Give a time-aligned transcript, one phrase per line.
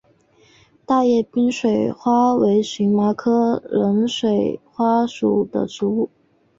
[0.83, 6.09] 大叶冷水花为荨麻科冷水花属的植物。